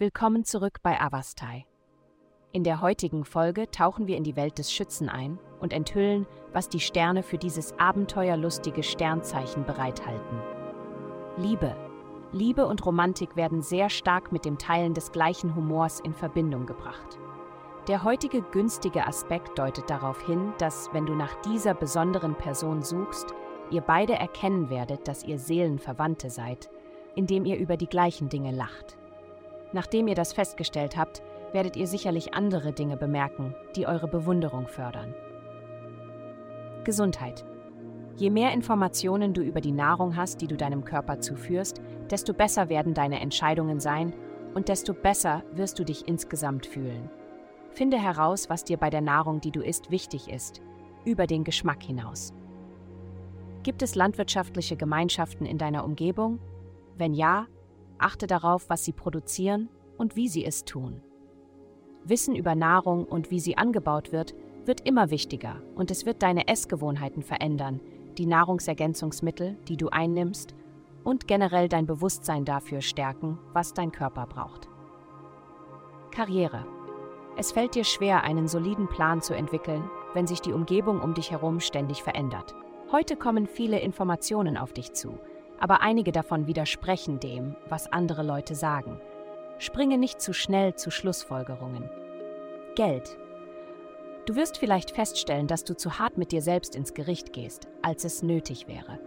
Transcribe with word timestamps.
Willkommen 0.00 0.44
zurück 0.44 0.78
bei 0.82 0.98
Avastai. 0.98 1.66
In 2.52 2.64
der 2.64 2.80
heutigen 2.80 3.26
Folge 3.26 3.70
tauchen 3.70 4.06
wir 4.06 4.16
in 4.16 4.24
die 4.24 4.34
Welt 4.34 4.56
des 4.56 4.72
Schützen 4.72 5.10
ein 5.10 5.38
und 5.60 5.74
enthüllen, 5.74 6.26
was 6.54 6.70
die 6.70 6.80
Sterne 6.80 7.22
für 7.22 7.36
dieses 7.36 7.78
abenteuerlustige 7.78 8.82
Sternzeichen 8.82 9.66
bereithalten. 9.66 10.40
Liebe. 11.36 11.76
Liebe 12.32 12.66
und 12.66 12.86
Romantik 12.86 13.36
werden 13.36 13.60
sehr 13.60 13.90
stark 13.90 14.32
mit 14.32 14.46
dem 14.46 14.56
Teilen 14.56 14.94
des 14.94 15.12
gleichen 15.12 15.54
Humors 15.54 16.00
in 16.00 16.14
Verbindung 16.14 16.64
gebracht. 16.64 17.18
Der 17.86 18.02
heutige 18.02 18.40
günstige 18.40 19.06
Aspekt 19.06 19.58
deutet 19.58 19.90
darauf 19.90 20.24
hin, 20.24 20.54
dass, 20.56 20.88
wenn 20.94 21.04
du 21.04 21.14
nach 21.14 21.34
dieser 21.42 21.74
besonderen 21.74 22.36
Person 22.36 22.80
suchst, 22.80 23.34
ihr 23.70 23.82
beide 23.82 24.14
erkennen 24.14 24.70
werdet, 24.70 25.06
dass 25.06 25.24
ihr 25.24 25.38
Seelenverwandte 25.38 26.30
seid, 26.30 26.70
indem 27.16 27.44
ihr 27.44 27.58
über 27.58 27.76
die 27.76 27.86
gleichen 27.86 28.30
Dinge 28.30 28.52
lacht. 28.52 28.96
Nachdem 29.72 30.08
ihr 30.08 30.14
das 30.14 30.32
festgestellt 30.32 30.96
habt, 30.96 31.22
werdet 31.52 31.76
ihr 31.76 31.86
sicherlich 31.86 32.34
andere 32.34 32.72
Dinge 32.72 32.96
bemerken, 32.96 33.54
die 33.76 33.86
eure 33.86 34.08
Bewunderung 34.08 34.66
fördern. 34.66 35.14
Gesundheit. 36.84 37.44
Je 38.16 38.30
mehr 38.30 38.52
Informationen 38.52 39.32
du 39.32 39.42
über 39.42 39.60
die 39.60 39.72
Nahrung 39.72 40.16
hast, 40.16 40.40
die 40.40 40.46
du 40.46 40.56
deinem 40.56 40.84
Körper 40.84 41.20
zuführst, 41.20 41.80
desto 42.10 42.34
besser 42.34 42.68
werden 42.68 42.94
deine 42.94 43.20
Entscheidungen 43.20 43.80
sein 43.80 44.12
und 44.54 44.68
desto 44.68 44.92
besser 44.92 45.42
wirst 45.52 45.78
du 45.78 45.84
dich 45.84 46.08
insgesamt 46.08 46.66
fühlen. 46.66 47.08
Finde 47.70 47.98
heraus, 47.98 48.50
was 48.50 48.64
dir 48.64 48.76
bei 48.76 48.90
der 48.90 49.00
Nahrung, 49.00 49.40
die 49.40 49.52
du 49.52 49.62
isst, 49.62 49.90
wichtig 49.90 50.28
ist, 50.28 50.60
über 51.04 51.26
den 51.26 51.44
Geschmack 51.44 51.82
hinaus. 51.82 52.34
Gibt 53.62 53.82
es 53.82 53.94
landwirtschaftliche 53.94 54.76
Gemeinschaften 54.76 55.46
in 55.46 55.58
deiner 55.58 55.84
Umgebung? 55.84 56.40
Wenn 56.96 57.14
ja, 57.14 57.46
Achte 58.02 58.26
darauf, 58.26 58.68
was 58.68 58.84
sie 58.84 58.92
produzieren 58.92 59.68
und 59.98 60.16
wie 60.16 60.28
sie 60.28 60.44
es 60.44 60.64
tun. 60.64 61.02
Wissen 62.04 62.34
über 62.34 62.54
Nahrung 62.54 63.04
und 63.04 63.30
wie 63.30 63.40
sie 63.40 63.58
angebaut 63.58 64.12
wird, 64.12 64.34
wird 64.64 64.86
immer 64.86 65.10
wichtiger 65.10 65.62
und 65.74 65.90
es 65.90 66.06
wird 66.06 66.22
deine 66.22 66.48
Essgewohnheiten 66.48 67.22
verändern, 67.22 67.80
die 68.18 68.26
Nahrungsergänzungsmittel, 68.26 69.56
die 69.68 69.76
du 69.76 69.88
einnimmst 69.88 70.54
und 71.04 71.26
generell 71.28 71.68
dein 71.68 71.86
Bewusstsein 71.86 72.44
dafür 72.44 72.80
stärken, 72.80 73.38
was 73.52 73.74
dein 73.74 73.92
Körper 73.92 74.26
braucht. 74.26 74.68
Karriere. 76.10 76.66
Es 77.36 77.52
fällt 77.52 77.74
dir 77.74 77.84
schwer, 77.84 78.24
einen 78.24 78.48
soliden 78.48 78.88
Plan 78.88 79.22
zu 79.22 79.34
entwickeln, 79.34 79.88
wenn 80.14 80.26
sich 80.26 80.40
die 80.40 80.52
Umgebung 80.52 81.00
um 81.00 81.14
dich 81.14 81.30
herum 81.30 81.60
ständig 81.60 82.02
verändert. 82.02 82.54
Heute 82.92 83.16
kommen 83.16 83.46
viele 83.46 83.78
Informationen 83.78 84.56
auf 84.56 84.72
dich 84.72 84.92
zu, 84.92 85.18
aber 85.60 85.82
einige 85.82 86.10
davon 86.10 86.46
widersprechen 86.46 87.20
dem, 87.20 87.54
was 87.68 87.92
andere 87.92 88.22
Leute 88.22 88.54
sagen. 88.54 89.00
Springe 89.58 89.98
nicht 89.98 90.20
zu 90.20 90.32
schnell 90.32 90.74
zu 90.74 90.90
Schlussfolgerungen. 90.90 91.88
Geld. 92.74 93.18
Du 94.24 94.36
wirst 94.36 94.58
vielleicht 94.58 94.90
feststellen, 94.90 95.46
dass 95.46 95.64
du 95.64 95.76
zu 95.76 95.98
hart 95.98 96.16
mit 96.16 96.32
dir 96.32 96.40
selbst 96.40 96.74
ins 96.74 96.94
Gericht 96.94 97.32
gehst, 97.32 97.68
als 97.82 98.04
es 98.04 98.22
nötig 98.22 98.68
wäre. 98.68 98.98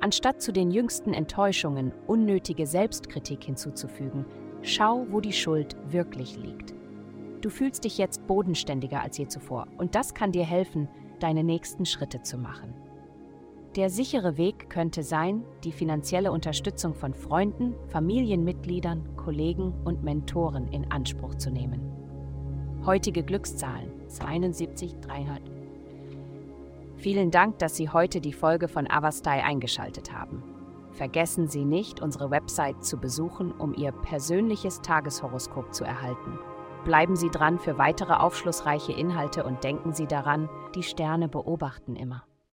Anstatt 0.00 0.40
zu 0.40 0.52
den 0.52 0.70
jüngsten 0.70 1.12
Enttäuschungen 1.12 1.92
unnötige 2.06 2.66
Selbstkritik 2.66 3.44
hinzuzufügen, 3.44 4.24
schau, 4.62 5.06
wo 5.10 5.20
die 5.20 5.32
Schuld 5.34 5.76
wirklich 5.88 6.38
liegt. 6.38 6.74
Du 7.42 7.50
fühlst 7.50 7.84
dich 7.84 7.98
jetzt 7.98 8.26
bodenständiger 8.26 9.02
als 9.02 9.18
je 9.18 9.26
zuvor 9.28 9.66
und 9.76 9.94
das 9.94 10.14
kann 10.14 10.32
dir 10.32 10.44
helfen, 10.44 10.88
deine 11.20 11.44
nächsten 11.44 11.84
Schritte 11.84 12.22
zu 12.22 12.38
machen. 12.38 12.74
Der 13.76 13.88
sichere 13.88 14.36
Weg 14.36 14.68
könnte 14.68 15.04
sein, 15.04 15.44
die 15.62 15.70
finanzielle 15.70 16.32
Unterstützung 16.32 16.92
von 16.92 17.14
Freunden, 17.14 17.76
Familienmitgliedern, 17.86 19.16
Kollegen 19.16 19.72
und 19.84 20.02
Mentoren 20.02 20.66
in 20.72 20.90
Anspruch 20.90 21.36
zu 21.36 21.50
nehmen. 21.50 21.80
Heutige 22.84 23.22
Glückszahlen 23.22 23.92
72 24.08 24.96
300. 25.00 25.40
Vielen 26.96 27.30
Dank, 27.30 27.60
dass 27.60 27.76
Sie 27.76 27.88
heute 27.88 28.20
die 28.20 28.32
Folge 28.32 28.66
von 28.66 28.90
Avastai 28.90 29.44
eingeschaltet 29.44 30.12
haben. 30.12 30.42
Vergessen 30.90 31.46
Sie 31.46 31.64
nicht, 31.64 32.02
unsere 32.02 32.32
Website 32.32 32.84
zu 32.84 32.96
besuchen, 32.96 33.52
um 33.52 33.72
Ihr 33.74 33.92
persönliches 33.92 34.80
Tageshoroskop 34.80 35.72
zu 35.72 35.84
erhalten. 35.84 36.40
Bleiben 36.84 37.14
Sie 37.14 37.30
dran 37.30 37.60
für 37.60 37.78
weitere 37.78 38.14
aufschlussreiche 38.14 38.92
Inhalte 38.92 39.44
und 39.44 39.62
denken 39.62 39.92
Sie 39.92 40.08
daran, 40.08 40.48
die 40.74 40.82
Sterne 40.82 41.28
beobachten 41.28 41.94
immer. 41.94 42.24